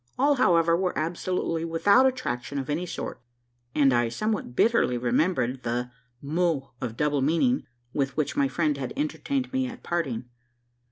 All, 0.17 0.33
however, 0.37 0.75
were 0.75 0.97
absolutely 0.97 1.63
without 1.63 2.07
attraction 2.07 2.57
of 2.57 2.71
any 2.71 2.87
sort; 2.87 3.21
and 3.75 3.93
I 3.93 4.09
somewhat 4.09 4.55
bitterly 4.55 4.97
remembered 4.97 5.61
the 5.61 5.91
mot 6.23 6.73
of 6.81 6.97
double 6.97 7.21
meaning, 7.21 7.65
with 7.93 8.17
which 8.17 8.35
my 8.35 8.47
friend 8.47 8.77
had 8.77 8.93
entertained 8.97 9.53
me 9.53 9.67
at 9.67 9.83
parting. 9.83 10.25